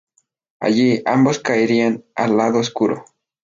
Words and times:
Allí, 0.59 1.03
ambos 1.05 1.37
caerían 1.37 2.03
al 2.15 2.35
lado 2.35 2.57
oscuro. 2.57 3.05